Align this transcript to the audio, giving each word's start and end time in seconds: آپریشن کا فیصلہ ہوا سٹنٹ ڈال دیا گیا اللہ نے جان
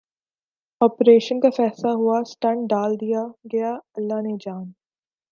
آپریشن 0.81 1.39
کا 1.39 1.49
فیصلہ 1.57 1.91
ہوا 1.91 2.21
سٹنٹ 2.27 2.69
ڈال 2.69 2.95
دیا 3.01 3.23
گیا 3.53 3.71
اللہ 3.97 4.21
نے 4.21 4.35
جان 4.45 4.65